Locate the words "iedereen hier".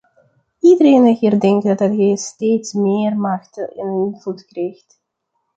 0.61-1.39